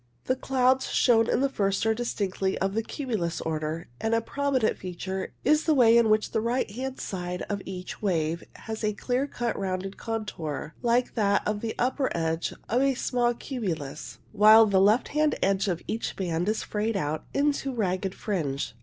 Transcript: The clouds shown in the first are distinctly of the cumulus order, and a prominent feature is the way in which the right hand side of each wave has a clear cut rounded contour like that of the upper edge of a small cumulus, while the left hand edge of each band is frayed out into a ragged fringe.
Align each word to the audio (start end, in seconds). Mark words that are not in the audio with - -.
The 0.25 0.35
clouds 0.35 0.89
shown 0.91 1.29
in 1.29 1.41
the 1.41 1.47
first 1.47 1.85
are 1.85 1.93
distinctly 1.93 2.57
of 2.57 2.73
the 2.73 2.81
cumulus 2.81 3.39
order, 3.39 3.87
and 3.99 4.15
a 4.15 4.21
prominent 4.21 4.75
feature 4.79 5.31
is 5.45 5.65
the 5.65 5.75
way 5.75 5.95
in 5.95 6.09
which 6.09 6.31
the 6.31 6.41
right 6.41 6.67
hand 6.71 6.99
side 6.99 7.43
of 7.43 7.61
each 7.65 8.01
wave 8.01 8.43
has 8.55 8.83
a 8.83 8.93
clear 8.93 9.27
cut 9.27 9.55
rounded 9.55 9.97
contour 9.97 10.73
like 10.81 11.13
that 11.13 11.47
of 11.47 11.61
the 11.61 11.75
upper 11.77 12.09
edge 12.17 12.51
of 12.67 12.81
a 12.81 12.95
small 12.95 13.35
cumulus, 13.35 14.17
while 14.31 14.65
the 14.65 14.81
left 14.81 15.09
hand 15.09 15.35
edge 15.43 15.67
of 15.67 15.83
each 15.87 16.15
band 16.15 16.49
is 16.49 16.63
frayed 16.63 16.97
out 16.97 17.25
into 17.31 17.69
a 17.69 17.75
ragged 17.75 18.15
fringe. 18.15 18.75